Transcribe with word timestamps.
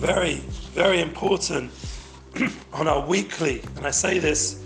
very, 0.00 0.36
very 0.72 1.02
important 1.02 1.70
on 2.72 2.88
our 2.88 3.06
weekly, 3.06 3.62
and 3.76 3.86
I 3.86 3.90
say 3.90 4.18
this 4.18 4.62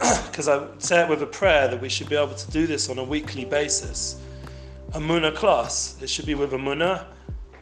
because 0.26 0.48
I 0.48 0.66
say 0.78 1.02
it 1.02 1.08
with 1.08 1.22
a 1.22 1.26
prayer 1.26 1.68
that 1.68 1.78
we 1.78 1.90
should 1.90 2.08
be 2.08 2.16
able 2.16 2.34
to 2.34 2.50
do 2.50 2.66
this 2.66 2.88
on 2.88 2.96
a 2.96 3.04
weekly 3.04 3.44
basis. 3.44 4.18
Amuna 4.92 5.36
class. 5.36 5.96
It 6.00 6.08
should 6.08 6.24
be 6.24 6.34
with 6.34 6.52
amuna 6.52 7.04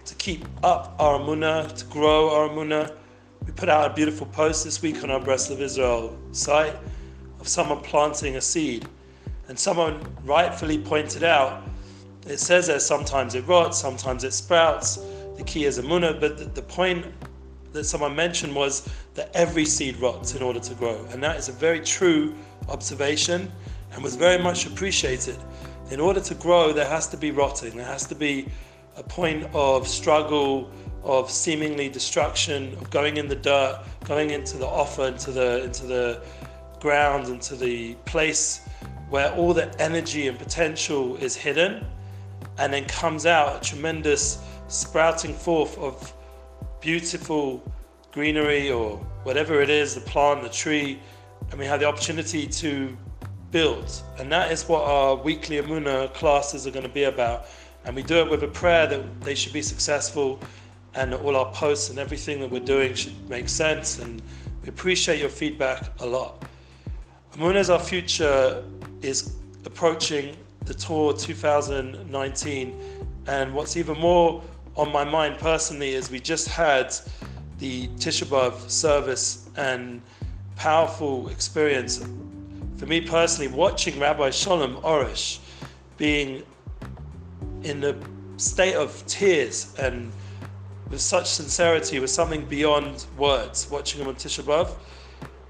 to 0.04 0.14
keep 0.14 0.44
up 0.62 0.94
our 1.00 1.18
Muna, 1.18 1.74
to 1.76 1.84
grow 1.86 2.30
our 2.30 2.48
Muna. 2.48 2.94
We 3.44 3.52
put 3.52 3.68
out 3.68 3.90
a 3.90 3.94
beautiful 3.94 4.28
post 4.28 4.64
this 4.64 4.80
week 4.80 5.02
on 5.02 5.10
our 5.10 5.20
Breslov 5.20 5.58
Israel 5.58 6.16
site 6.30 6.76
of 7.40 7.48
someone 7.48 7.80
planting 7.80 8.36
a 8.36 8.40
seed. 8.40 8.86
And 9.48 9.58
someone 9.58 10.00
rightfully 10.24 10.78
pointed 10.78 11.24
out 11.24 11.64
it 12.26 12.38
says 12.38 12.68
that 12.68 12.82
sometimes 12.82 13.34
it 13.34 13.46
rots, 13.46 13.78
sometimes 13.78 14.22
it 14.22 14.32
sprouts. 14.32 14.98
The 15.38 15.44
key 15.44 15.64
is 15.66 15.78
a 15.78 15.82
Muna, 15.82 16.20
but 16.20 16.36
the, 16.36 16.46
the 16.46 16.62
point 16.62 17.06
that 17.72 17.84
someone 17.84 18.16
mentioned 18.16 18.56
was 18.56 18.88
that 19.14 19.30
every 19.34 19.64
seed 19.64 19.96
rots 19.98 20.34
in 20.34 20.42
order 20.42 20.58
to 20.58 20.74
grow. 20.74 21.06
And 21.12 21.22
that 21.22 21.36
is 21.36 21.48
a 21.48 21.52
very 21.52 21.80
true 21.80 22.34
observation 22.68 23.52
and 23.92 24.02
was 24.02 24.16
very 24.16 24.42
much 24.42 24.66
appreciated. 24.66 25.36
In 25.92 26.00
order 26.00 26.20
to 26.20 26.34
grow, 26.34 26.72
there 26.72 26.88
has 26.88 27.06
to 27.08 27.16
be 27.16 27.30
rotting, 27.30 27.76
there 27.76 27.86
has 27.86 28.04
to 28.06 28.16
be 28.16 28.48
a 28.96 29.02
point 29.04 29.48
of 29.54 29.86
struggle, 29.86 30.72
of 31.04 31.30
seemingly 31.30 31.88
destruction, 31.88 32.72
of 32.74 32.90
going 32.90 33.16
in 33.16 33.28
the 33.28 33.36
dirt, 33.36 33.84
going 34.04 34.30
into 34.30 34.56
the 34.56 34.66
offer, 34.66 35.06
into 35.06 35.30
the 35.30 35.62
into 35.62 35.86
the 35.86 36.20
ground, 36.80 37.28
into 37.28 37.54
the 37.54 37.94
place 38.06 38.68
where 39.08 39.32
all 39.34 39.54
the 39.54 39.80
energy 39.80 40.26
and 40.26 40.36
potential 40.36 41.16
is 41.18 41.36
hidden, 41.36 41.86
and 42.58 42.72
then 42.72 42.84
comes 42.86 43.24
out 43.24 43.64
a 43.64 43.64
tremendous 43.64 44.42
sprouting 44.68 45.34
forth 45.34 45.76
of 45.78 46.12
beautiful 46.80 47.62
greenery 48.12 48.70
or 48.70 48.96
whatever 49.24 49.60
it 49.60 49.70
is, 49.70 49.94
the 49.94 50.00
plant, 50.00 50.42
the 50.42 50.48
tree, 50.48 51.00
and 51.50 51.58
we 51.58 51.66
have 51.66 51.80
the 51.80 51.86
opportunity 51.86 52.46
to 52.46 52.96
build. 53.50 54.02
And 54.18 54.30
that 54.30 54.52
is 54.52 54.68
what 54.68 54.82
our 54.84 55.16
weekly 55.16 55.56
Amuna 55.56 56.12
classes 56.14 56.66
are 56.66 56.70
going 56.70 56.84
to 56.84 56.92
be 56.92 57.04
about. 57.04 57.46
And 57.84 57.96
we 57.96 58.02
do 58.02 58.16
it 58.16 58.30
with 58.30 58.42
a 58.42 58.48
prayer 58.48 58.86
that 58.86 59.20
they 59.22 59.34
should 59.34 59.52
be 59.52 59.62
successful 59.62 60.38
and 60.94 61.14
all 61.14 61.36
our 61.36 61.50
posts 61.52 61.90
and 61.90 61.98
everything 61.98 62.40
that 62.40 62.50
we're 62.50 62.60
doing 62.60 62.94
should 62.94 63.28
make 63.28 63.48
sense. 63.48 63.98
And 63.98 64.20
we 64.62 64.68
appreciate 64.68 65.20
your 65.20 65.30
feedback 65.30 65.88
a 66.00 66.06
lot. 66.06 66.44
Amuna 67.34 67.70
our 67.70 67.78
future 67.78 68.64
is 69.00 69.34
approaching 69.64 70.36
the 70.64 70.74
tour 70.74 71.14
2019. 71.14 72.80
And 73.26 73.54
what's 73.54 73.76
even 73.76 73.98
more 73.98 74.42
on 74.78 74.92
my 74.92 75.02
mind 75.02 75.36
personally 75.38 75.90
is 75.90 76.08
we 76.08 76.20
just 76.20 76.46
had 76.46 76.94
the 77.58 77.88
Tisha 77.98 78.24
B'Av 78.24 78.70
service 78.70 79.50
and 79.56 80.00
powerful 80.54 81.28
experience. 81.30 81.98
For 82.76 82.86
me 82.86 83.00
personally, 83.00 83.52
watching 83.52 83.98
Rabbi 83.98 84.30
Shalom 84.30 84.76
Arush 84.82 85.40
being 85.96 86.44
in 87.64 87.82
a 87.82 87.96
state 88.36 88.76
of 88.76 89.04
tears 89.06 89.74
and 89.80 90.12
with 90.90 91.00
such 91.00 91.26
sincerity 91.26 91.98
was 91.98 92.14
something 92.14 92.44
beyond 92.46 93.04
words. 93.18 93.68
Watching 93.68 94.00
him 94.00 94.06
on 94.06 94.14
Tisha 94.14 94.44
B'Av 94.44 94.70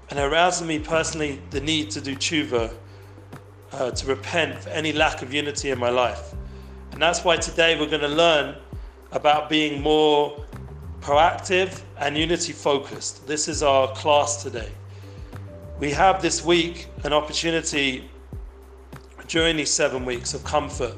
and 0.09 0.17
arousing 0.17 0.65
me 0.65 0.79
personally 0.79 1.39
the 1.51 1.61
need 1.61 1.91
to 1.91 2.01
do 2.01 2.15
tshuva, 2.15 2.73
uh, 3.73 3.91
to 3.91 4.07
repent 4.07 4.63
for 4.63 4.69
any 4.71 4.91
lack 4.91 5.21
of 5.21 5.31
unity 5.31 5.69
in 5.69 5.77
my 5.77 5.91
life. 5.91 6.33
And 6.93 6.99
that's 6.99 7.23
why 7.23 7.37
today 7.37 7.79
we're 7.79 7.89
going 7.89 8.01
to 8.01 8.07
learn 8.07 8.55
about 9.11 9.49
being 9.49 9.81
more 9.81 10.45
proactive 11.01 11.81
and 11.97 12.17
unity 12.17 12.53
focused. 12.53 13.25
This 13.27 13.47
is 13.47 13.63
our 13.63 13.87
class 13.93 14.43
today. 14.43 14.69
We 15.79 15.91
have 15.91 16.21
this 16.21 16.43
week 16.43 16.87
an 17.03 17.13
opportunity 17.13 18.09
during 19.27 19.57
these 19.57 19.71
seven 19.71 20.05
weeks 20.05 20.33
of 20.33 20.43
comfort 20.43 20.93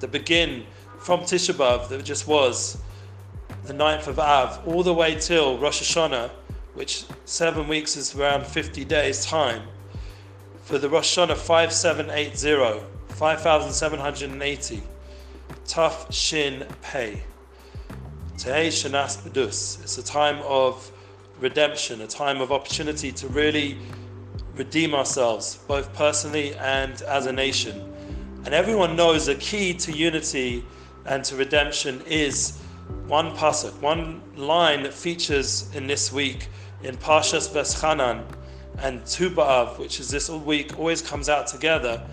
that 0.00 0.12
begin 0.12 0.64
from 0.98 1.20
Tisha 1.20 1.54
B'Av, 1.54 1.88
that 1.88 2.04
just 2.04 2.26
was 2.26 2.78
the 3.64 3.72
9th 3.72 4.08
of 4.08 4.18
Av, 4.18 4.60
all 4.66 4.82
the 4.82 4.94
way 4.94 5.14
till 5.18 5.58
Rosh 5.58 5.82
Hashanah, 5.82 6.30
which 6.74 7.04
seven 7.24 7.66
weeks 7.66 7.96
is 7.96 8.14
around 8.14 8.46
50 8.46 8.84
days' 8.84 9.24
time. 9.24 9.62
For 10.62 10.78
the 10.78 10.88
Rosh 10.88 11.16
Hashanah 11.16 11.36
5780, 11.36 12.84
5780, 13.08 14.82
Taf 15.64 16.12
Shin 16.12 16.66
Pei. 16.82 17.22
Tehei 18.36 18.68
Shanas 18.68 19.16
Pedus. 19.16 19.82
It's 19.82 19.96
a 19.96 20.02
time 20.02 20.42
of 20.44 20.92
redemption, 21.40 22.02
a 22.02 22.06
time 22.06 22.42
of 22.42 22.52
opportunity 22.52 23.10
to 23.12 23.28
really 23.28 23.78
redeem 24.56 24.94
ourselves, 24.94 25.58
both 25.66 25.90
personally 25.94 26.54
and 26.56 27.00
as 27.02 27.24
a 27.24 27.32
nation. 27.32 27.94
And 28.44 28.52
everyone 28.52 28.94
knows 28.94 29.24
the 29.24 29.36
key 29.36 29.72
to 29.74 29.90
unity 29.90 30.62
and 31.06 31.24
to 31.24 31.36
redemption 31.36 32.02
is 32.06 32.58
one 33.06 33.34
pasuk, 33.36 33.72
one 33.80 34.20
line 34.36 34.82
that 34.82 34.92
features 34.92 35.74
in 35.74 35.86
this 35.86 36.12
week 36.12 36.48
in 36.82 36.94
Parshas 36.98 37.48
Veschanan 37.48 38.22
and 38.80 39.04
Tu 39.06 39.30
B'Av, 39.30 39.78
which 39.78 39.98
is 39.98 40.10
this 40.10 40.28
week, 40.28 40.78
always 40.78 41.00
comes 41.00 41.30
out 41.30 41.46
together 41.46 42.06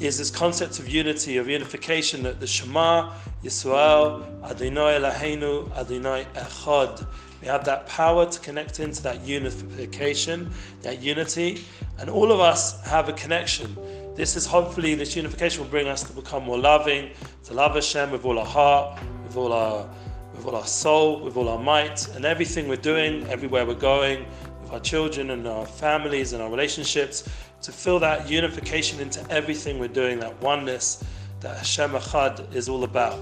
is 0.00 0.18
this 0.18 0.30
concept 0.30 0.78
of 0.78 0.88
unity, 0.88 1.38
of 1.38 1.48
unification, 1.48 2.22
that 2.22 2.38
the 2.38 2.46
Shema, 2.46 3.12
Yisrael, 3.42 4.24
Adonai 4.44 5.00
Eloheinu, 5.00 5.74
Adonai 5.76 6.26
Echad. 6.34 7.04
We 7.40 7.48
have 7.48 7.64
that 7.64 7.86
power 7.86 8.26
to 8.26 8.40
connect 8.40 8.80
into 8.80 9.02
that 9.02 9.20
unification, 9.22 10.50
that 10.82 11.00
unity, 11.00 11.64
and 11.98 12.08
all 12.08 12.30
of 12.30 12.40
us 12.40 12.84
have 12.84 13.08
a 13.08 13.12
connection. 13.12 13.76
This 14.14 14.36
is 14.36 14.46
hopefully, 14.46 14.94
this 14.94 15.16
unification 15.16 15.62
will 15.62 15.70
bring 15.70 15.88
us 15.88 16.02
to 16.04 16.12
become 16.12 16.44
more 16.44 16.58
loving, 16.58 17.10
to 17.44 17.54
love 17.54 17.74
Hashem 17.74 18.10
with 18.10 18.24
all 18.24 18.38
our 18.38 18.46
heart, 18.46 19.00
with 19.24 19.36
all 19.36 19.52
our, 19.52 19.88
with 20.34 20.46
all 20.46 20.56
our 20.56 20.66
soul, 20.66 21.20
with 21.20 21.36
all 21.36 21.48
our 21.48 21.58
might, 21.58 22.08
and 22.14 22.24
everything 22.24 22.68
we're 22.68 22.76
doing, 22.76 23.26
everywhere 23.28 23.66
we're 23.66 23.74
going, 23.74 24.26
with 24.62 24.72
our 24.72 24.80
children 24.80 25.30
and 25.30 25.46
our 25.46 25.66
families 25.66 26.32
and 26.32 26.42
our 26.42 26.50
relationships 26.50 27.28
to 27.62 27.72
feel 27.72 27.98
that 27.98 28.28
unification 28.28 29.00
into 29.00 29.24
everything 29.30 29.78
we're 29.78 29.88
doing, 29.88 30.20
that 30.20 30.40
oneness 30.40 31.04
that 31.40 31.56
Hashem 31.56 31.92
Echad 31.92 32.54
is 32.54 32.68
all 32.68 32.84
about. 32.84 33.18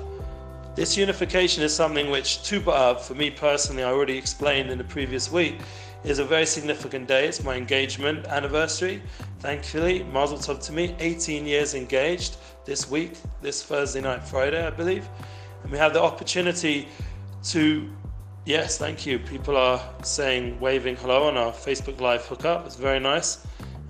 This 0.74 0.96
unification 0.96 1.62
is 1.62 1.74
something 1.74 2.10
which 2.10 2.42
Tu 2.42 2.60
B'Av, 2.60 3.00
for 3.00 3.14
me 3.14 3.30
personally, 3.30 3.82
I 3.82 3.90
already 3.90 4.18
explained 4.18 4.70
in 4.70 4.76
the 4.76 4.84
previous 4.84 5.32
week, 5.32 5.56
is 6.04 6.18
a 6.18 6.24
very 6.24 6.44
significant 6.46 7.08
day. 7.08 7.26
It's 7.26 7.42
my 7.42 7.56
engagement 7.56 8.26
anniversary. 8.26 9.02
Thankfully, 9.40 10.02
Mazel 10.04 10.38
Tov 10.38 10.62
to 10.66 10.72
me, 10.72 10.94
18 11.00 11.46
years 11.46 11.74
engaged 11.74 12.36
this 12.66 12.90
week, 12.90 13.14
this 13.40 13.62
Thursday 13.62 14.02
night, 14.02 14.22
Friday, 14.22 14.66
I 14.66 14.70
believe. 14.70 15.08
And 15.62 15.72
we 15.72 15.78
have 15.78 15.94
the 15.94 16.02
opportunity 16.02 16.88
to, 17.44 17.90
yes, 18.44 18.76
thank 18.76 19.06
you. 19.06 19.18
People 19.18 19.56
are 19.56 19.82
saying, 20.02 20.60
waving 20.60 20.96
hello 20.96 21.26
on 21.26 21.36
our 21.36 21.52
Facebook 21.52 22.00
Live 22.00 22.26
hookup. 22.26 22.66
It's 22.66 22.76
very 22.76 23.00
nice. 23.00 23.46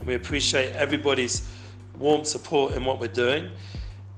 We 0.06 0.14
appreciate 0.14 0.72
everybody's 0.76 1.48
warm 1.98 2.24
support 2.24 2.74
in 2.74 2.84
what 2.84 3.00
we're 3.00 3.08
doing. 3.08 3.50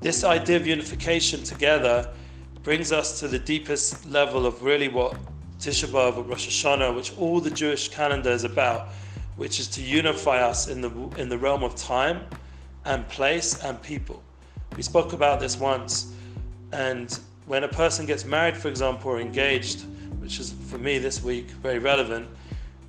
This 0.03 0.23
idea 0.23 0.57
of 0.57 0.67
unification 0.67 1.43
together 1.43 2.13
brings 2.63 2.93
us 2.93 3.19
to 3.21 3.29
the 3.29 3.39
deepest 3.39 4.05
level 4.05 4.45
of 4.45 4.63
really 4.63 4.89
what 4.89 5.17
Tisha 5.59 5.87
B'Av 5.87 6.19
or 6.19 6.25
Rosh 6.25 6.47
Hashanah, 6.47 6.95
which 6.95 7.17
all 7.17 7.41
the 7.41 7.51
Jewish 7.51 7.89
calendar 7.89 8.31
is 8.31 8.45
about, 8.45 8.89
which 9.37 9.59
is 9.59 9.67
to 9.69 9.83
unify 9.83 10.43
us 10.43 10.69
in 10.69 10.83
the 10.83 10.91
in 11.17 11.31
the 11.31 11.39
realm 11.39 11.65
of 11.65 11.75
time 11.75 12.21
and 12.85 13.09
place 13.09 13.65
and 13.65 13.81
people. 13.81 14.23
We 14.77 14.83
spoke 14.83 15.15
about 15.15 15.41
this 15.41 15.57
once, 15.57 16.13
and 16.73 17.19
when 17.47 17.65
a 17.65 17.69
person 17.69 18.05
gets 18.05 18.27
married, 18.27 18.59
for 18.59 18.69
example, 18.69 19.13
or 19.13 19.21
engaged, 19.21 19.85
which 20.21 20.39
is 20.39 20.53
for 20.69 20.77
me 20.77 20.99
this 20.99 21.23
week 21.23 21.47
very 21.63 21.79
relevant, 21.79 22.29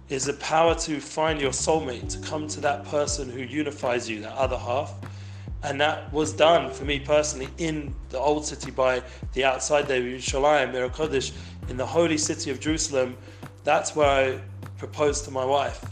is 0.10 0.26
the 0.26 0.34
power 0.34 0.74
to 0.74 1.00
find 1.00 1.40
your 1.40 1.52
soulmate, 1.52 2.10
to 2.10 2.20
come 2.28 2.48
to 2.48 2.60
that 2.62 2.84
person 2.86 3.30
who 3.30 3.42
unifies 3.42 4.10
you, 4.10 4.22
that 4.22 4.34
other 4.34 4.58
half. 4.58 4.94
And 5.64 5.80
that 5.82 6.12
was 6.12 6.34
done 6.34 6.72
for 6.72 6.86
me 6.86 7.00
personally 7.00 7.50
in 7.58 7.94
the 8.10 8.18
old 8.18 8.46
city 8.46 8.72
by 8.72 9.04
the 9.34 9.44
outside 9.44 9.88
there, 9.88 10.02
Yerushalayim, 10.02 10.74
Ir 10.74 10.90
Kodesh, 10.90 11.32
in 11.68 11.78
the 11.78 11.86
holy 11.86 12.18
city 12.18 12.50
of 12.50 12.60
Jerusalem. 12.60 13.18
That's 13.64 13.96
where 13.96 14.08
I 14.08 14.40
proposed 14.78 15.26
to 15.26 15.32
my 15.32 15.46
wife 15.46 15.86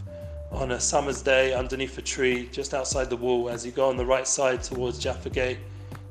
on 0.50 0.72
a 0.72 0.80
summer's 0.80 1.20
day 1.20 1.52
underneath 1.52 1.98
a 1.98 2.02
tree 2.02 2.48
just 2.50 2.72
outside 2.72 3.10
the 3.10 3.16
wall. 3.16 3.50
As 3.50 3.64
you 3.64 3.70
go 3.70 3.88
on 3.88 3.96
the 3.96 4.06
right 4.06 4.26
side 4.26 4.62
towards 4.62 4.98
Jaffa 4.98 5.30
Gate, 5.30 5.58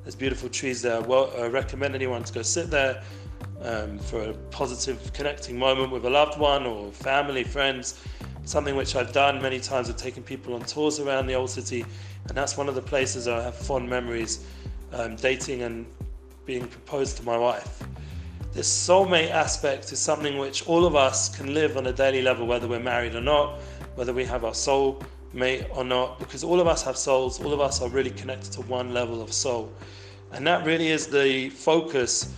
there's 0.03 0.15
beautiful 0.15 0.47
trees 0.47 0.81
there. 0.81 1.01
Well, 1.01 1.33
I 1.37 1.47
recommend 1.47 1.95
anyone 1.95 2.23
to 2.23 2.33
go 2.33 2.43
sit 2.43 2.69
there, 2.69 3.03
um, 3.63 3.97
for 3.99 4.21
a 4.29 4.33
positive 4.51 5.11
connecting 5.13 5.57
moment 5.57 5.91
with 5.91 6.05
a 6.05 6.09
loved 6.09 6.39
one 6.39 6.65
or 6.65 6.91
family, 6.91 7.43
friends. 7.43 8.01
Something 8.45 8.75
which 8.75 8.95
I've 8.95 9.11
done 9.11 9.41
many 9.41 9.59
times 9.59 9.89
of 9.89 9.97
taking 9.97 10.23
people 10.23 10.53
on 10.53 10.61
tours 10.61 10.99
around 10.99 11.27
the 11.27 11.33
old 11.33 11.49
city, 11.49 11.85
and 12.27 12.37
that's 12.37 12.55
one 12.55 12.69
of 12.69 12.75
the 12.75 12.81
places 12.81 13.27
I 13.27 13.43
have 13.43 13.55
fond 13.55 13.89
memories 13.89 14.45
um, 14.93 15.15
dating 15.15 15.63
and 15.63 15.85
being 16.45 16.67
proposed 16.67 17.17
to 17.17 17.23
my 17.23 17.37
wife. 17.37 17.83
this 18.53 18.69
soulmate 18.69 19.31
aspect 19.31 19.91
is 19.91 19.99
something 19.99 20.37
which 20.37 20.65
all 20.67 20.85
of 20.85 20.95
us 20.95 21.35
can 21.35 21.53
live 21.53 21.75
on 21.77 21.87
a 21.87 21.93
daily 21.93 22.21
level, 22.21 22.47
whether 22.47 22.67
we're 22.67 22.79
married 22.79 23.15
or 23.15 23.21
not, 23.21 23.59
whether 23.95 24.13
we 24.13 24.23
have 24.23 24.45
our 24.45 24.53
soul 24.53 25.03
mate 25.33 25.65
or 25.71 25.83
not, 25.83 26.17
because 26.19 26.43
all 26.43 26.59
of 26.59 26.67
us 26.67 26.81
have 26.83 26.95
souls, 26.97 27.41
all 27.43 27.53
of 27.53 27.59
us 27.59 27.81
are 27.81 27.89
really 27.89 28.11
connected 28.11 28.51
to 28.53 28.61
one 28.61 28.93
level 28.93 29.21
of 29.21 29.33
soul. 29.33 29.71
And 30.31 30.47
that 30.47 30.65
really 30.65 30.87
is 30.87 31.07
the 31.07 31.49
focus 31.49 32.33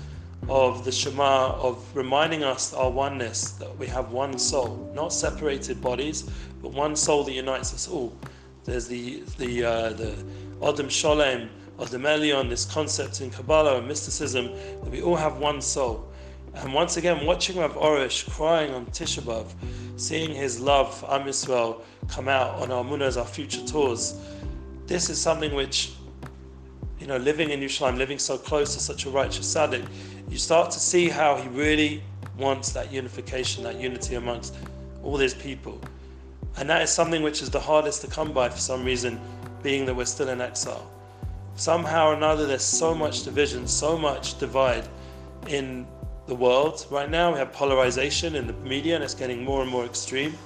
of 0.49 0.83
the 0.83 0.91
Shema, 0.91 1.53
of 1.61 1.85
reminding 1.95 2.43
us 2.43 2.73
our 2.73 2.89
oneness, 2.89 3.51
that 3.51 3.77
we 3.77 3.87
have 3.87 4.11
one 4.11 4.39
soul, 4.39 4.91
not 4.95 5.13
separated 5.13 5.81
bodies, 5.81 6.29
but 6.61 6.71
one 6.71 6.95
soul 6.95 7.23
that 7.23 7.33
unites 7.33 7.73
us 7.73 7.87
all. 7.87 8.13
There's 8.65 8.87
the 8.87 9.23
the 9.37 9.63
uh, 9.63 9.89
the 9.93 10.11
Adam 10.61 10.87
Sholem, 10.87 11.49
Adam 11.79 12.01
Elyon, 12.01 12.49
this 12.49 12.65
concept 12.65 13.21
in 13.21 13.29
Kabbalah 13.29 13.77
and 13.77 13.87
mysticism 13.87 14.47
that 14.81 14.91
we 14.91 15.01
all 15.01 15.15
have 15.15 15.37
one 15.37 15.61
soul. 15.61 16.05
And 16.55 16.73
once 16.73 16.97
again, 16.97 17.25
watching 17.25 17.57
Rav 17.57 17.75
Arush 17.75 18.29
crying 18.31 18.73
on 18.73 18.87
Tisha 18.87 19.21
B'Av, 19.21 19.45
seeing 19.97 20.33
his 20.33 20.59
love 20.59 20.97
for 20.97 21.11
Am 21.13 21.21
Yisrael 21.21 21.81
come 22.07 22.27
out 22.27 22.55
on 22.59 22.71
our 22.71 22.83
Munas, 22.83 23.17
our 23.17 23.25
future 23.25 23.63
tours, 23.65 24.19
this 24.87 25.09
is 25.11 25.21
something 25.21 25.53
which, 25.53 25.93
you 26.99 27.07
know, 27.07 27.17
living 27.17 27.51
in 27.51 27.59
Yerushalayim, 27.61 27.97
living 27.97 28.19
so 28.19 28.37
close 28.37 28.73
to 28.73 28.79
such 28.79 29.05
a 29.05 29.09
righteous 29.09 29.53
tzaddik, 29.53 29.85
you 30.29 30.37
start 30.37 30.71
to 30.71 30.79
see 30.79 31.09
how 31.09 31.35
he 31.35 31.47
really 31.49 32.03
wants 32.37 32.71
that 32.71 32.91
unification, 32.91 33.63
that 33.63 33.79
unity 33.79 34.15
amongst 34.15 34.55
all 35.03 35.17
these 35.17 35.33
people. 35.33 35.79
And 36.57 36.69
that 36.69 36.81
is 36.81 36.89
something 36.89 37.23
which 37.23 37.41
is 37.41 37.49
the 37.49 37.59
hardest 37.59 38.01
to 38.01 38.07
come 38.07 38.33
by 38.33 38.49
for 38.49 38.57
some 38.57 38.83
reason, 38.83 39.19
being 39.63 39.85
that 39.85 39.95
we're 39.95 40.05
still 40.05 40.29
in 40.29 40.41
exile. 40.41 40.89
Somehow 41.55 42.09
or 42.09 42.13
another, 42.13 42.45
there's 42.45 42.63
so 42.63 42.93
much 42.93 43.23
division, 43.23 43.67
so 43.67 43.97
much 43.97 44.37
divide 44.39 44.87
in 45.47 45.85
the 46.27 46.35
world. 46.35 46.85
Right 46.89 47.09
now, 47.09 47.31
we 47.31 47.39
have 47.39 47.51
polarization 47.51 48.35
in 48.35 48.47
the 48.47 48.53
media, 48.53 48.95
and 48.95 49.03
it's 49.03 49.13
getting 49.13 49.43
more 49.43 49.61
and 49.61 49.69
more 49.69 49.85
extreme. 49.85 50.37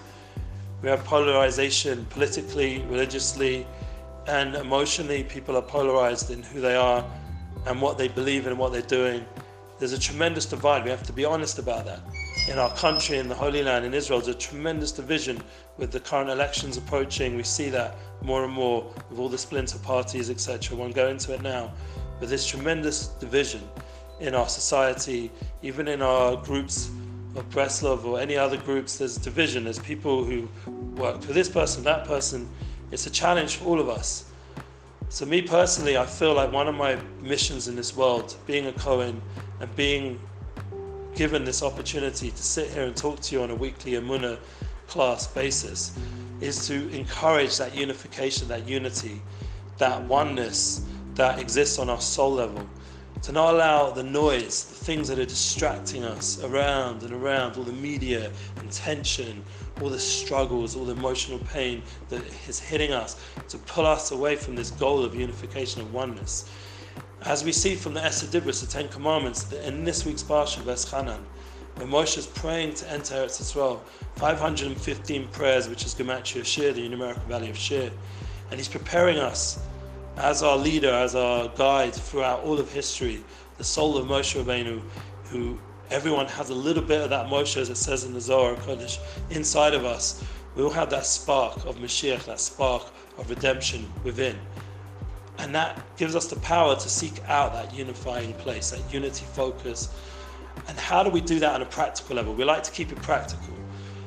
We 0.81 0.89
have 0.89 1.03
polarization 1.03 2.05
politically, 2.09 2.83
religiously, 2.89 3.65
and 4.27 4.55
emotionally. 4.55 5.23
People 5.23 5.55
are 5.57 5.61
polarized 5.61 6.31
in 6.31 6.43
who 6.43 6.61
they 6.61 6.75
are 6.75 7.05
and 7.65 7.81
what 7.81 7.97
they 7.97 8.07
believe 8.07 8.45
in 8.45 8.51
and 8.51 8.59
what 8.59 8.71
they're 8.71 8.81
doing. 8.81 9.25
There's 9.79 9.93
a 9.93 9.99
tremendous 9.99 10.45
divide. 10.45 10.83
We 10.83 10.89
have 10.89 11.03
to 11.03 11.13
be 11.13 11.25
honest 11.25 11.59
about 11.59 11.85
that. 11.85 11.99
In 12.49 12.59
our 12.59 12.73
country, 12.75 13.17
in 13.17 13.27
the 13.27 13.35
Holy 13.35 13.63
Land, 13.63 13.85
in 13.85 13.93
Israel, 13.93 14.19
there's 14.19 14.35
a 14.35 14.39
tremendous 14.39 14.91
division 14.91 15.41
with 15.77 15.91
the 15.91 15.99
current 15.99 16.29
elections 16.29 16.77
approaching. 16.77 17.35
We 17.35 17.43
see 17.43 17.69
that 17.69 17.95
more 18.21 18.43
and 18.43 18.53
more 18.53 18.93
with 19.09 19.19
all 19.19 19.29
the 19.29 19.37
splinter 19.37 19.79
parties, 19.79 20.29
etc. 20.29 20.75
I 20.75 20.79
Won't 20.79 20.95
go 20.95 21.07
into 21.07 21.33
it 21.33 21.41
now. 21.41 21.71
But 22.19 22.29
there's 22.29 22.45
tremendous 22.45 23.07
division 23.07 23.61
in 24.19 24.35
our 24.35 24.47
society, 24.47 25.31
even 25.61 25.87
in 25.87 26.01
our 26.01 26.37
groups 26.37 26.89
of 27.35 27.49
Breslov 27.49 28.05
or 28.05 28.19
any 28.19 28.37
other 28.37 28.57
groups, 28.57 28.97
there's 28.97 29.17
division. 29.17 29.63
There's 29.63 29.79
people 29.79 30.23
who 30.23 30.47
work 30.95 31.21
for 31.21 31.33
this 31.33 31.49
person, 31.49 31.83
that 31.83 32.05
person. 32.05 32.47
It's 32.93 33.07
a 33.07 33.09
challenge 33.09 33.55
for 33.55 33.65
all 33.65 33.79
of 33.79 33.89
us. 33.89 34.25
So, 35.09 35.25
me 35.25 35.41
personally, 35.41 35.97
I 35.97 36.05
feel 36.05 36.35
like 36.35 36.51
one 36.51 36.67
of 36.67 36.75
my 36.75 36.95
missions 37.23 37.67
in 37.67 37.75
this 37.75 37.95
world, 37.95 38.35
being 38.45 38.67
a 38.67 38.71
Cohen 38.73 39.19
and 39.59 39.75
being 39.75 40.19
given 41.15 41.43
this 41.43 41.63
opportunity 41.63 42.29
to 42.29 42.43
sit 42.43 42.69
here 42.69 42.83
and 42.83 42.95
talk 42.95 43.19
to 43.21 43.35
you 43.35 43.41
on 43.41 43.49
a 43.49 43.55
weekly 43.55 43.93
Amuna 43.93 44.37
class 44.87 45.25
basis, 45.25 45.97
is 46.39 46.67
to 46.67 46.87
encourage 46.89 47.57
that 47.57 47.75
unification, 47.75 48.47
that 48.49 48.67
unity, 48.67 49.19
that 49.79 49.99
oneness 50.03 50.85
that 51.15 51.39
exists 51.39 51.79
on 51.79 51.89
our 51.89 52.01
soul 52.01 52.33
level. 52.33 52.63
To 53.23 53.31
not 53.31 53.53
allow 53.53 53.89
the 53.89 54.03
noise, 54.03 54.65
the 54.65 54.85
things 54.85 55.07
that 55.07 55.17
are 55.17 55.25
distracting 55.25 56.03
us 56.03 56.43
around 56.43 57.03
and 57.03 57.13
around, 57.13 57.55
all 57.55 57.63
the 57.63 57.71
media 57.71 58.29
and 58.57 58.69
tension, 58.69 59.45
all 59.81 59.87
the 59.87 59.97
struggles, 59.97 60.75
all 60.75 60.83
the 60.83 60.91
emotional 60.91 61.39
pain 61.39 61.83
that 62.09 62.21
is 62.49 62.59
hitting 62.59 62.91
us, 62.91 63.15
to 63.47 63.57
pull 63.59 63.85
us 63.85 64.11
away 64.11 64.35
from 64.35 64.55
this 64.55 64.71
goal 64.71 65.05
of 65.05 65.15
unification 65.15 65.81
and 65.81 65.93
oneness. 65.93 66.49
As 67.21 67.45
we 67.45 67.53
see 67.53 67.75
from 67.75 67.93
the 67.93 68.01
Dibros, 68.01 68.59
the 68.59 68.67
Ten 68.67 68.89
Commandments, 68.89 69.43
that 69.43 69.65
in 69.65 69.85
this 69.85 70.05
week's 70.05 70.21
Parsha, 70.21 70.59
Veschanan, 70.59 71.21
when 71.75 71.87
Moshe 71.87 72.17
is 72.17 72.27
praying 72.27 72.73
to 72.73 72.91
enter 72.91 73.15
Eretz 73.15 73.41
Yisrael, 73.41 73.79
515 74.17 75.29
prayers, 75.29 75.69
which 75.69 75.85
is 75.85 75.95
Gematria 75.95 76.43
Shir, 76.43 76.73
the 76.73 76.89
numerical 76.89 77.23
value 77.23 77.51
of 77.51 77.57
Shir, 77.57 77.89
and 78.51 78.59
he's 78.59 78.67
preparing 78.67 79.17
us 79.17 79.59
as 80.17 80.43
our 80.43 80.57
leader, 80.57 80.91
as 80.91 81.15
our 81.15 81.47
guide 81.49 81.93
throughout 81.93 82.41
all 82.41 82.59
of 82.59 82.71
history, 82.71 83.23
the 83.57 83.63
soul 83.63 83.97
of 83.97 84.05
Moshe 84.07 84.41
Rabbeinu, 84.41 84.81
who 85.25 85.57
everyone 85.89 86.27
has 86.27 86.49
a 86.49 86.55
little 86.55 86.83
bit 86.83 87.01
of 87.01 87.09
that 87.09 87.27
Moshe, 87.27 87.57
as 87.57 87.69
it 87.69 87.77
says 87.77 88.03
in 88.03 88.13
the 88.13 88.21
Zohar 88.21 88.55
Kodesh, 88.55 88.99
inside 89.29 89.73
of 89.73 89.85
us. 89.85 90.23
We 90.55 90.63
all 90.63 90.69
have 90.69 90.89
that 90.91 91.05
spark 91.05 91.65
of 91.65 91.77
Mashiach, 91.77 92.25
that 92.25 92.39
spark 92.39 92.83
of 93.17 93.29
redemption 93.29 93.91
within. 94.03 94.37
And 95.39 95.53
that 95.55 95.81
gives 95.97 96.15
us 96.15 96.27
the 96.27 96.35
power 96.37 96.75
to 96.75 96.89
seek 96.89 97.27
out 97.27 97.53
that 97.53 97.73
unifying 97.73 98.33
place, 98.33 98.69
that 98.69 98.93
unity 98.93 99.25
focus. 99.33 99.89
And 100.67 100.77
how 100.77 101.01
do 101.01 101.09
we 101.09 101.21
do 101.21 101.39
that 101.39 101.53
on 101.55 101.63
a 101.63 101.65
practical 101.65 102.15
level? 102.15 102.35
We 102.35 102.43
like 102.43 102.63
to 102.63 102.71
keep 102.71 102.91
it 102.91 103.01
practical. 103.01 103.52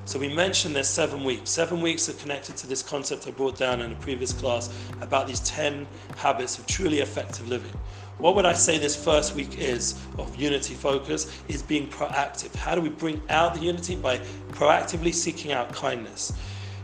So 0.06 0.20
we 0.20 0.28
mentioned 0.28 0.76
there's 0.76 0.88
seven 0.88 1.24
weeks. 1.24 1.50
Seven 1.50 1.80
weeks 1.80 2.08
are 2.08 2.12
connected 2.12 2.56
to 2.58 2.68
this 2.68 2.80
concept 2.80 3.26
I 3.26 3.32
brought 3.32 3.56
down 3.58 3.80
in 3.80 3.90
a 3.90 3.94
previous 3.96 4.32
class 4.32 4.72
about 5.00 5.26
these 5.26 5.40
10 5.40 5.84
habits 6.16 6.58
of 6.58 6.66
truly 6.68 7.00
effective 7.00 7.48
living. 7.48 7.72
What 8.18 8.36
would 8.36 8.46
I 8.46 8.52
say 8.52 8.78
this 8.78 8.94
first 8.94 9.34
week 9.34 9.58
is 9.58 10.00
of 10.16 10.36
unity 10.36 10.74
focus 10.74 11.36
is 11.48 11.60
being 11.60 11.88
proactive. 11.88 12.54
How 12.54 12.76
do 12.76 12.80
we 12.80 12.88
bring 12.88 13.20
out 13.30 13.54
the 13.54 13.60
unity? 13.60 13.96
By 13.96 14.18
proactively 14.52 15.12
seeking 15.12 15.50
out 15.50 15.72
kindness, 15.72 16.32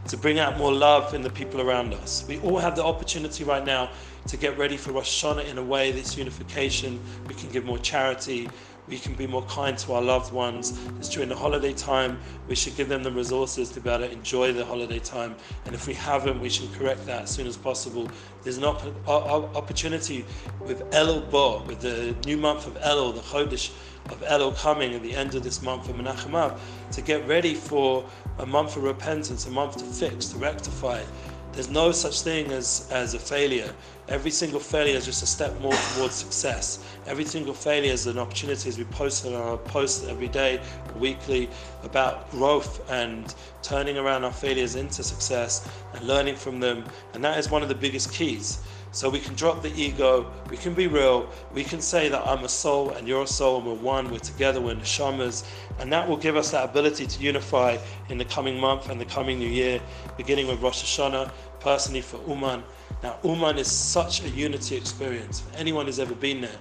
to 0.09 0.17
bring 0.17 0.41
out 0.41 0.59
more 0.59 0.73
love 0.73 1.15
in 1.15 1.23
the 1.23 1.31
people 1.31 1.61
around 1.61 1.95
us. 1.95 2.25
We 2.27 2.41
all 2.41 2.59
have 2.59 2.75
the 2.75 2.85
opportunity 2.85 3.45
right 3.45 3.65
now 3.65 3.91
to 4.27 4.37
get 4.37 4.59
ready 4.59 4.77
for 4.77 4.91
Rosh 4.91 5.25
Hashanah 5.25 5.47
in 5.47 5.59
a 5.59 5.63
way, 5.63 5.93
this 5.93 6.17
unification. 6.17 7.01
We 7.29 7.35
can 7.35 7.51
give 7.51 7.65
more 7.65 7.79
charity, 7.79 8.49
we 8.89 8.99
can 8.99 9.15
be 9.15 9.27
more 9.27 9.43
kind 9.45 9.79
to 9.79 9.93
our 9.93 10.03
loved 10.03 10.33
ones. 10.33 10.79
It's 10.99 11.09
during 11.09 11.29
the 11.29 11.37
holiday 11.37 11.73
time, 11.73 12.19
we 12.49 12.55
should 12.55 12.77
give 12.77 12.89
them 12.89 13.03
the 13.03 13.13
resources 13.13 13.71
to 13.71 13.81
be 13.81 13.89
able 13.89 14.07
to 14.07 14.13
enjoy 14.13 14.53
the 14.53 14.65
holiday 14.65 14.99
time. 14.99 15.37
And 15.67 15.75
if 15.75 15.87
we 15.87 15.95
haven't, 15.95 16.41
we 16.41 16.49
should 16.49 16.73
correct 16.75 17.07
that 17.07 17.23
as 17.23 17.31
soon 17.31 17.47
as 17.47 17.57
possible. 17.57 18.11
There's 18.43 18.59
an 18.59 18.65
op- 18.65 18.85
opportunity 19.07 20.25
with 20.61 20.83
Elul 20.91 21.31
Bo, 21.31 21.63
with 21.63 21.81
the 21.81 22.17
new 22.27 22.37
month 22.37 22.67
of 22.67 22.75
Elul, 22.75 23.15
the 23.15 23.21
Chodesh 23.21 23.73
of 24.11 24.21
Elul 24.23 24.57
coming 24.57 24.95
at 24.95 25.03
the 25.03 25.15
end 25.15 25.35
of 25.37 25.45
this 25.45 25.63
month 25.63 25.89
of 25.89 25.97
Menachem 25.97 26.35
Av, 26.35 26.61
to 26.91 27.03
get 27.03 27.27
ready 27.29 27.55
for 27.55 28.05
a 28.39 28.47
month 28.47 28.77
of 28.77 28.83
repentance, 28.83 29.47
a 29.47 29.51
month 29.51 29.77
to 29.77 29.85
fix, 29.85 30.27
to 30.29 30.39
rectify. 30.39 31.03
There's 31.53 31.69
no 31.69 31.93
such 31.93 32.23
thing 32.23 32.51
as, 32.51 32.89
as 32.91 33.13
a 33.13 33.19
failure. 33.19 33.75
Every 34.09 34.31
single 34.31 34.59
failure 34.59 34.97
is 34.97 35.05
just 35.05 35.23
a 35.23 35.27
step 35.27 35.59
more 35.61 35.75
towards 35.95 36.15
success. 36.15 36.83
Every 37.07 37.27
single 37.27 37.53
failure 37.53 37.93
is 37.93 38.07
an 38.07 38.19
opportunity, 38.19 38.71
as 38.71 38.79
we 38.79 38.85
post 38.85 39.27
on 39.27 39.35
our 39.35 39.59
posts 39.59 40.09
every 40.09 40.29
day, 40.29 40.63
weekly, 40.99 41.51
about 41.83 42.31
growth 42.31 42.91
and 42.91 43.35
turning 43.63 43.99
around 43.99 44.25
our 44.25 44.33
failures 44.33 44.77
into 44.77 45.03
success 45.03 45.69
and 45.93 46.07
learning 46.07 46.37
from 46.37 46.59
them. 46.59 46.85
And 47.13 47.23
that 47.23 47.39
is 47.39 47.51
one 47.51 47.63
of 47.63 47.69
the 47.69 47.75
biggest 47.75 48.13
keys. 48.15 48.59
So 48.93 49.09
we 49.09 49.21
can 49.21 49.35
drop 49.35 49.63
the 49.63 49.73
ego, 49.75 50.31
we 50.51 50.59
can 50.59 50.75
be 50.75 50.87
real, 50.87 51.27
we 51.55 51.65
can 51.65 51.81
say 51.81 52.11
that 52.11 52.27
I'm 52.27 52.45
a 52.45 52.49
soul 52.49 52.91
and 52.91 53.09
you're 53.09 53.23
a 53.23 53.27
soul 53.27 53.57
and 53.57 53.67
we're 53.67 53.73
one, 53.73 54.11
we're 54.11 54.19
together, 54.19 54.61
we're 54.61 54.75
neshamas, 54.75 55.45
and 55.79 55.91
that 55.91 56.07
will 56.07 56.19
give 56.19 56.37
us 56.37 56.51
that 56.51 56.69
ability 56.69 57.07
to 57.07 57.23
unify 57.23 57.79
in 58.11 58.19
the 58.19 58.27
coming 58.27 58.61
month 58.61 58.91
and 58.91 59.01
the 59.01 59.07
coming 59.07 59.39
new 59.39 59.49
year, 59.49 59.81
beginning 60.19 60.47
with 60.47 60.61
Rosh 60.61 60.85
Hashanah, 60.85 61.33
personally 61.59 62.03
for 62.03 62.21
Uman. 62.29 62.63
Now, 63.03 63.17
Uman 63.25 63.57
is 63.57 63.67
such 63.67 64.23
a 64.25 64.29
unity 64.29 64.77
experience. 64.77 65.41
For 65.41 65.57
anyone 65.57 65.87
who's 65.87 65.99
ever 65.99 66.15
been 66.15 66.43
there, 66.43 66.59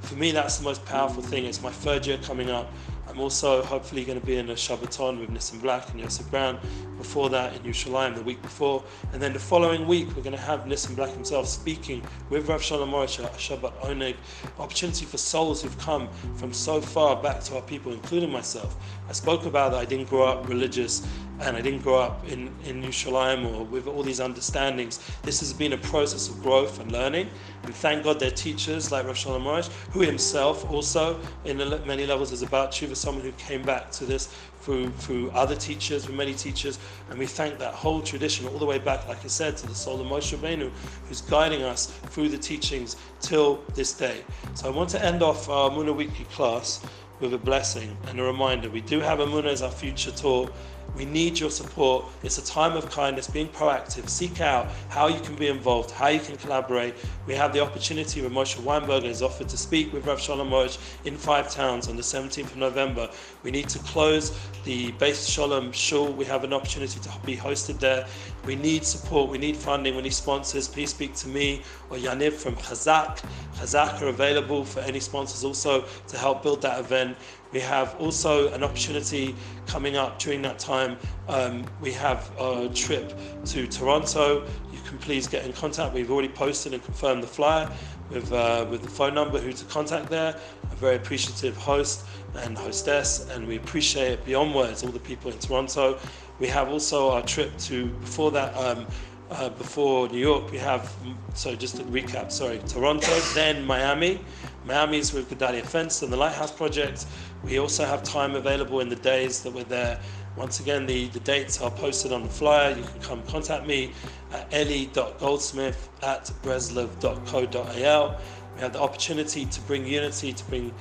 for 0.00 0.16
me, 0.16 0.32
that's 0.32 0.58
the 0.58 0.64
most 0.64 0.84
powerful 0.86 1.22
thing. 1.22 1.44
It's 1.44 1.62
my 1.62 1.70
third 1.70 2.04
year 2.04 2.18
coming 2.18 2.50
up. 2.50 2.72
I'm 3.08 3.20
also 3.20 3.62
hopefully 3.62 4.04
going 4.04 4.20
to 4.20 4.24
be 4.24 4.36
in 4.36 4.50
a 4.50 4.54
Shabbaton 4.54 5.20
with 5.20 5.30
Nissim 5.30 5.60
Black 5.60 5.90
and 5.90 6.00
Yosef 6.00 6.30
Brown. 6.30 6.58
Before 6.96 7.30
that, 7.30 7.54
in 7.56 7.62
Yerushalayim 7.62 8.14
the 8.14 8.22
week 8.22 8.42
before, 8.42 8.84
and 9.12 9.22
then 9.22 9.32
the 9.32 9.38
following 9.38 9.86
week 9.86 10.08
we're 10.14 10.22
going 10.22 10.36
to 10.36 10.42
have 10.42 10.60
Nissim 10.60 10.94
Black 10.94 11.10
himself 11.10 11.48
speaking 11.48 12.04
with 12.28 12.48
Rav 12.48 12.62
Shalom 12.62 12.90
Arush 12.90 13.24
at 13.24 13.32
Shabbat 13.32 13.72
Oneg. 13.80 14.16
Opportunity 14.58 15.06
for 15.06 15.18
souls 15.18 15.62
who've 15.62 15.78
come 15.78 16.08
from 16.36 16.52
so 16.52 16.80
far 16.80 17.16
back 17.20 17.40
to 17.44 17.56
our 17.56 17.62
people, 17.62 17.92
including 17.92 18.30
myself. 18.30 18.76
I 19.08 19.12
spoke 19.12 19.46
about 19.46 19.72
that 19.72 19.78
I 19.78 19.84
didn't 19.84 20.08
grow 20.08 20.24
up 20.24 20.48
religious 20.48 21.06
and 21.40 21.56
I 21.56 21.60
didn't 21.60 21.82
grow 21.82 21.98
up 21.98 22.26
in, 22.28 22.54
in 22.64 22.82
Yerushalayim 22.82 23.54
or 23.54 23.64
with 23.64 23.86
all 23.86 24.02
these 24.02 24.20
understandings. 24.20 25.00
This 25.22 25.40
has 25.40 25.52
been 25.52 25.72
a 25.72 25.78
process 25.78 26.28
of 26.28 26.42
growth 26.42 26.80
and 26.80 26.92
learning. 26.92 27.28
And 27.62 27.74
thank 27.74 28.04
God 28.04 28.20
they're 28.20 28.30
teachers 28.30 28.92
like 28.92 29.06
Rav 29.06 29.16
Shalom 29.16 29.44
Arush, 29.44 29.68
who 29.92 30.00
himself 30.00 30.70
also, 30.70 31.20
in 31.44 31.58
many 31.86 32.06
levels, 32.06 32.32
is 32.32 32.42
about 32.42 32.72
Tshuva, 32.72 32.96
someone 32.96 33.24
who 33.24 33.32
came 33.32 33.62
back 33.62 33.90
to 33.92 34.04
this 34.04 34.34
through, 34.60 34.90
through 34.90 35.30
other 35.30 35.56
teachers, 35.56 36.04
through 36.04 36.16
many 36.16 36.34
teachers. 36.34 36.78
And 37.08 37.18
we 37.18 37.26
thank 37.26 37.58
that 37.58 37.74
whole 37.74 38.02
tradition 38.02 38.46
all 38.48 38.58
the 38.58 38.66
way 38.66 38.78
back, 38.78 39.08
like 39.08 39.24
I 39.24 39.28
said, 39.28 39.56
to 39.58 39.66
the 39.66 39.74
soul 39.74 40.00
of 40.00 40.06
Moshe 40.06 40.36
Rabbeinu, 40.36 40.70
who's 41.08 41.22
guiding 41.22 41.62
us 41.62 41.86
through 41.86 42.28
the 42.28 42.38
teachings 42.38 42.96
till 43.20 43.64
this 43.74 43.92
day. 43.92 44.24
So 44.54 44.68
I 44.68 44.70
want 44.70 44.90
to 44.90 45.04
end 45.04 45.22
off 45.22 45.48
our 45.48 45.70
Muna 45.70 45.94
Weekly 45.94 46.26
class 46.26 46.84
with 47.20 47.34
a 47.34 47.38
blessing 47.38 47.96
and 48.08 48.18
a 48.18 48.22
reminder. 48.22 48.70
We 48.70 48.80
do 48.80 49.00
have 49.00 49.18
Amunah 49.18 49.46
as 49.46 49.62
our 49.62 49.70
future 49.70 50.10
tour. 50.10 50.48
We 50.96 51.04
need 51.04 51.38
your 51.38 51.50
support. 51.50 52.06
It's 52.22 52.38
a 52.38 52.44
time 52.44 52.76
of 52.76 52.90
kindness, 52.90 53.28
being 53.28 53.48
proactive. 53.48 54.08
Seek 54.08 54.40
out 54.40 54.68
how 54.88 55.06
you 55.08 55.20
can 55.20 55.36
be 55.36 55.48
involved, 55.48 55.90
how 55.90 56.08
you 56.08 56.20
can 56.20 56.36
collaborate. 56.36 56.94
We 57.26 57.34
have 57.34 57.52
the 57.52 57.60
opportunity 57.60 58.20
where 58.20 58.30
Moshe 58.30 58.56
Weinberger 58.56 59.04
has 59.04 59.22
offered 59.22 59.48
to 59.50 59.56
speak 59.56 59.92
with 59.92 60.06
Rav 60.06 60.20
Shalom 60.20 60.50
Arush 60.50 60.78
in 61.04 61.16
five 61.16 61.50
towns 61.50 61.88
on 61.88 61.96
the 61.96 62.02
17th 62.02 62.44
of 62.44 62.56
November. 62.56 63.08
We 63.42 63.50
need 63.50 63.68
to 63.70 63.78
close 63.80 64.38
the 64.64 64.92
Beis 64.92 65.28
Shalom 65.28 65.72
Shul. 65.72 66.12
We 66.12 66.24
have 66.26 66.44
an 66.44 66.52
opportunity 66.52 66.98
to 67.00 67.10
be 67.24 67.36
hosted 67.36 67.78
there. 67.78 68.06
We 68.44 68.56
need 68.56 68.84
support, 68.84 69.30
we 69.30 69.38
need 69.38 69.56
funding, 69.56 69.96
we 69.96 70.02
need 70.02 70.14
sponsors. 70.14 70.66
Please 70.68 70.90
speak 70.90 71.14
to 71.16 71.28
me 71.28 71.62
or 71.90 71.96
Yaniv 71.96 72.32
from 72.32 72.56
Chazak. 72.56 73.22
Chazak 73.56 74.00
are 74.02 74.08
available 74.08 74.64
for 74.64 74.80
any 74.80 75.00
sponsors 75.00 75.44
also 75.44 75.84
to 76.08 76.18
help 76.18 76.42
build 76.42 76.62
that 76.62 76.80
event. 76.80 77.16
We 77.52 77.60
have 77.60 77.96
also 77.98 78.52
an 78.52 78.62
opportunity 78.62 79.34
coming 79.66 79.96
up 79.96 80.18
during 80.18 80.42
that 80.42 80.58
time. 80.58 80.96
Um, 81.28 81.64
we 81.80 81.92
have 81.92 82.30
a 82.38 82.68
trip 82.68 83.12
to 83.46 83.66
Toronto. 83.66 84.46
You 84.72 84.78
can 84.86 84.98
please 84.98 85.26
get 85.26 85.44
in 85.44 85.52
contact. 85.52 85.92
We've 85.92 86.10
already 86.10 86.28
posted 86.28 86.74
and 86.74 86.84
confirmed 86.84 87.22
the 87.22 87.28
flyer 87.28 87.68
with, 88.10 88.32
uh, 88.32 88.66
with 88.70 88.82
the 88.82 88.88
phone 88.88 89.14
number 89.14 89.40
who 89.40 89.52
to 89.52 89.64
contact 89.64 90.08
there. 90.08 90.36
A 90.70 90.74
very 90.76 90.96
appreciative 90.96 91.56
host 91.56 92.06
and 92.36 92.56
hostess, 92.56 93.28
and 93.30 93.46
we 93.46 93.56
appreciate 93.56 94.12
it 94.12 94.24
beyond 94.24 94.54
words 94.54 94.84
all 94.84 94.90
the 94.90 95.00
people 95.00 95.32
in 95.32 95.38
Toronto. 95.38 95.98
We 96.38 96.46
have 96.46 96.68
also 96.68 97.10
our 97.10 97.22
trip 97.22 97.56
to, 97.58 97.86
before 97.86 98.30
that, 98.30 98.56
um, 98.56 98.86
uh, 99.30 99.48
before 99.50 100.08
New 100.08 100.18
York, 100.18 100.50
we 100.50 100.58
have, 100.58 100.92
so 101.34 101.54
just 101.54 101.76
to 101.76 101.84
recap, 101.84 102.32
sorry, 102.32 102.60
Toronto, 102.66 103.18
then 103.34 103.64
Miami. 103.64 104.20
Miami 104.64 104.98
is 104.98 105.12
with 105.12 105.30
Gedalia 105.30 105.64
Fence 105.64 106.02
and 106.02 106.12
the 106.12 106.16
Lighthouse 106.16 106.52
Project. 106.52 107.06
We 107.42 107.58
also 107.58 107.84
have 107.84 108.02
time 108.02 108.34
available 108.34 108.80
in 108.80 108.88
the 108.88 108.96
days 108.96 109.42
that 109.42 109.52
we're 109.52 109.64
there. 109.64 109.98
Once 110.36 110.60
again, 110.60 110.86
the, 110.86 111.08
the 111.08 111.20
dates 111.20 111.60
are 111.60 111.70
posted 111.70 112.12
on 112.12 112.22
the 112.22 112.28
flyer. 112.28 112.76
You 112.76 112.84
can 112.84 113.00
come 113.00 113.22
contact 113.24 113.66
me 113.66 113.92
at 114.32 114.52
ellie.goldsmith 114.52 115.88
at 116.02 116.30
breslov.co.il. 116.42 118.20
We 118.54 118.60
have 118.60 118.72
the 118.72 118.80
opportunity 118.80 119.46
to 119.46 119.60
bring 119.62 119.86
unity, 119.86 120.32
to 120.32 120.44
bring 120.44 120.74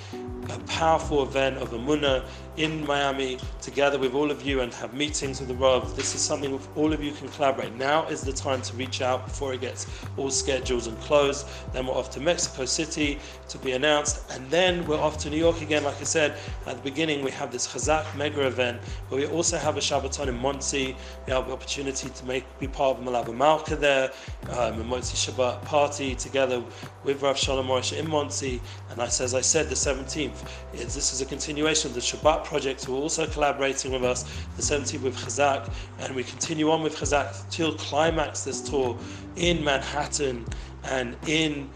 a 0.50 0.60
powerful 0.60 1.24
event 1.24 1.58
of 1.58 1.72
Amunah 1.72 2.26
in 2.60 2.86
Miami 2.86 3.40
together 3.62 3.98
with 3.98 4.14
all 4.14 4.30
of 4.30 4.46
you 4.46 4.60
and 4.60 4.74
have 4.74 4.94
meetings 4.94 5.40
with 5.40 5.48
the 5.48 5.56
Rav. 5.56 5.96
This 5.96 6.14
is 6.14 6.20
something 6.20 6.60
all 6.76 6.92
of 6.92 7.02
you 7.02 7.14
can 7.14 7.30
collaborate. 7.30 7.74
Now 7.76 8.06
is 8.08 8.22
the 8.22 8.34
time 8.34 8.62
to 8.64 8.76
reach 8.76 9.02
out 9.02 9.26
before 9.26 9.54
it 9.54 9.62
gets 9.62 9.88
all 10.18 10.30
schedules 10.30 10.88
and 10.88 11.00
closed. 11.00 11.48
Then 11.72 11.88
we're 11.88 11.94
off 11.94 12.12
to 12.12 12.20
Mexico 12.20 12.66
City 12.66 13.18
to 13.48 13.58
be 13.60 13.72
announced. 13.72 14.30
And 14.32 14.50
then 14.52 14.86
we're 14.86 15.00
off 15.00 15.18
to 15.20 15.30
New 15.30 15.38
York 15.38 15.62
again. 15.62 15.86
Like 15.86 16.02
I 16.02 16.04
said 16.04 16.38
at 16.68 16.76
the 16.76 16.84
beginning, 16.84 17.24
we 17.24 17.32
have 17.32 17.50
this 17.50 17.66
Chazak 17.66 18.14
mega 18.18 18.46
event, 18.46 18.82
but 19.10 19.16
we 19.16 19.26
also 19.28 19.56
have 19.58 19.78
a 19.78 19.80
Shabbaton 19.80 20.28
in 20.28 20.38
Monsey. 20.38 20.98
We 21.28 21.34
have 21.34 21.48
the 21.48 21.54
opportunity 21.54 22.10
to 22.10 22.26
make 22.26 22.44
be 22.60 22.68
part 22.68 22.98
of 22.98 23.04
Malava 23.06 23.34
Malka 23.34 23.78
there, 23.78 24.12
um, 24.50 24.82
a 24.82 24.84
Monsey 24.84 25.16
Shabbat 25.16 25.64
party 25.64 26.14
together 26.14 26.62
with 27.06 27.22
Rav 27.22 27.38
Shalom 27.38 27.68
Arush 27.68 27.98
in 27.98 28.10
Monsey. 28.10 28.60
And 28.90 29.00
as 29.00 29.34
I 29.34 29.40
said, 29.42 29.70
the 29.70 29.76
17th, 29.76 30.46
is, 30.74 30.94
this 30.94 31.14
is 31.14 31.22
a 31.22 31.26
continuation 31.26 31.90
of 31.90 31.96
the 31.96 32.02
Shabbat 32.02 32.49
project 32.50 32.84
who 32.84 32.96
are 32.96 33.02
also 33.02 33.28
collaborating 33.28 33.92
with 33.92 34.04
us, 34.04 34.24
the 34.56 34.62
17th 34.64 35.04
with 35.04 35.16
Chazak, 35.16 35.72
and 36.00 36.16
we 36.16 36.24
continue 36.24 36.72
on 36.72 36.82
with 36.82 36.96
Chazak 36.96 37.48
till 37.52 37.76
climax 37.76 38.44
this 38.44 38.60
tour 38.60 38.98
in 39.36 39.64
Manhattan 39.64 40.46
and 40.86 41.16
in 41.28 41.70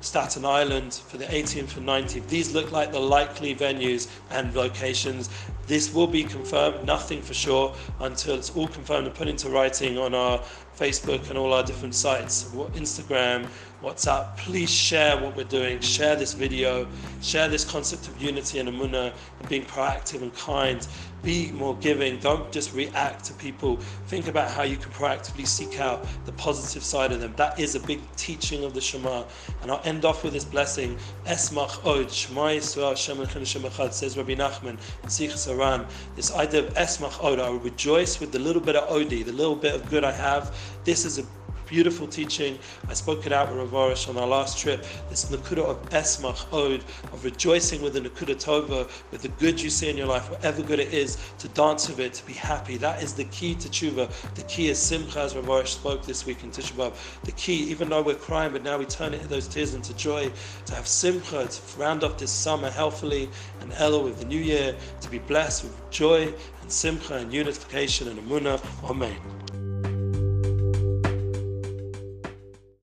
Staten 0.00 0.44
Island 0.44 0.94
for 0.94 1.18
the 1.18 1.24
18th 1.26 1.76
and 1.76 1.86
19th. 1.86 2.28
These 2.28 2.54
look 2.54 2.70
like 2.70 2.92
the 2.92 3.00
likely 3.00 3.54
venues 3.56 4.08
and 4.30 4.54
locations. 4.54 5.28
This 5.66 5.92
will 5.92 6.06
be 6.06 6.22
confirmed, 6.22 6.86
nothing 6.86 7.20
for 7.20 7.34
sure, 7.34 7.74
until 7.98 8.36
it's 8.36 8.50
all 8.56 8.68
confirmed 8.68 9.08
and 9.08 9.14
put 9.14 9.26
into 9.26 9.50
writing 9.50 9.98
on 9.98 10.14
our 10.14 10.42
Facebook 10.80 11.28
and 11.28 11.36
all 11.38 11.52
our 11.52 11.62
different 11.62 11.94
sites, 11.94 12.44
Instagram, 12.74 13.46
WhatsApp. 13.82 14.36
Please 14.36 14.70
share 14.70 15.16
what 15.22 15.36
we're 15.36 15.44
doing, 15.44 15.80
share 15.80 16.16
this 16.16 16.32
video, 16.32 16.86
share 17.22 17.48
this 17.48 17.64
concept 17.64 18.08
of 18.08 18.20
unity 18.20 18.58
and 18.58 18.68
amunah 18.68 19.12
and 19.40 19.48
being 19.48 19.64
proactive 19.64 20.22
and 20.22 20.34
kind. 20.34 20.86
Be 21.22 21.52
more 21.52 21.76
giving. 21.76 22.18
Don't 22.18 22.50
just 22.50 22.72
react 22.72 23.24
to 23.24 23.34
people. 23.34 23.76
Think 24.06 24.26
about 24.28 24.50
how 24.50 24.62
you 24.62 24.78
can 24.78 24.90
proactively 24.90 25.46
seek 25.46 25.78
out 25.78 26.06
the 26.24 26.32
positive 26.32 26.82
side 26.82 27.12
of 27.12 27.20
them. 27.20 27.34
That 27.36 27.60
is 27.60 27.74
a 27.74 27.80
big 27.80 28.00
teaching 28.16 28.64
of 28.64 28.72
the 28.72 28.80
Shema. 28.80 29.24
And 29.60 29.70
I'll 29.70 29.82
end 29.84 30.06
off 30.06 30.24
with 30.24 30.32
this 30.32 30.46
blessing. 30.46 30.96
Esmach 31.26 31.84
od, 31.84 32.10
Shema 32.10 32.48
Yisrael, 32.48 32.96
Shem 32.96 33.18
Echad, 33.18 33.92
says 33.92 34.16
Rabbi 34.16 34.34
Nachman 34.34 34.78
in 35.02 35.08
Sichas 35.08 35.46
Aran. 35.46 35.86
This 36.16 36.32
idea 36.34 36.66
of 36.66 36.72
Esmach 36.72 37.22
od, 37.22 37.38
I 37.38 37.50
will 37.50 37.58
rejoice 37.58 38.18
with 38.18 38.32
the 38.32 38.38
little 38.38 38.62
bit 38.62 38.76
of 38.76 38.90
odi, 38.90 39.22
the 39.22 39.32
little 39.32 39.56
bit 39.56 39.74
of 39.74 39.90
good 39.90 40.04
I 40.04 40.12
have. 40.12 40.56
This 40.84 41.04
is 41.04 41.18
a 41.18 41.24
beautiful 41.70 42.08
teaching. 42.08 42.58
I 42.88 42.94
spoke 42.94 43.26
it 43.26 43.32
out 43.32 43.48
with 43.48 43.58
Rav 43.58 43.70
Arush 43.70 44.08
on 44.08 44.16
our 44.16 44.26
last 44.26 44.58
trip. 44.58 44.84
This 45.08 45.26
Nakuda 45.26 45.64
of 45.64 45.80
Esmach 45.90 46.52
Od, 46.52 46.80
of 47.12 47.24
rejoicing 47.24 47.80
with 47.80 47.92
the 47.92 48.00
Nakuda 48.00 48.34
Tova, 48.34 48.90
with 49.12 49.22
the 49.22 49.28
good 49.28 49.62
you 49.62 49.70
see 49.70 49.88
in 49.88 49.96
your 49.96 50.08
life, 50.08 50.28
whatever 50.28 50.62
good 50.62 50.80
it 50.80 50.92
is, 50.92 51.16
to 51.38 51.46
dance 51.48 51.88
with 51.88 52.00
it, 52.00 52.12
to 52.14 52.26
be 52.26 52.32
happy. 52.32 52.76
That 52.76 53.04
is 53.04 53.14
the 53.14 53.24
key 53.26 53.54
to 53.54 53.68
tshuva. 53.68 54.10
The 54.34 54.42
key 54.42 54.68
is 54.68 54.80
simcha, 54.80 55.20
as 55.20 55.36
Rav 55.36 55.44
Arush 55.44 55.68
spoke 55.68 56.04
this 56.04 56.26
week 56.26 56.42
in 56.42 56.50
Tisha. 56.50 56.92
The 57.22 57.32
key, 57.32 57.70
even 57.70 57.88
though 57.88 58.02
we're 58.02 58.16
crying, 58.16 58.50
but 58.50 58.64
now 58.64 58.76
we 58.76 58.84
turn 58.84 59.14
it, 59.14 59.22
those 59.28 59.46
tears 59.46 59.72
into 59.74 59.94
joy, 59.94 60.32
to 60.66 60.74
have 60.74 60.88
simcha, 60.88 61.46
to 61.46 61.78
round 61.78 62.02
off 62.02 62.18
this 62.18 62.32
summer 62.32 62.68
healthily, 62.68 63.30
and 63.60 63.72
Ella 63.74 64.02
with 64.02 64.18
the 64.18 64.24
new 64.24 64.40
year, 64.40 64.74
to 65.02 65.08
be 65.08 65.18
blessed 65.20 65.62
with 65.62 65.90
joy 65.90 66.34
and 66.62 66.72
simcha 66.72 67.14
and 67.14 67.32
unification 67.32 68.08
and 68.08 68.18
amunah. 68.18 68.60
Amen. 68.90 69.16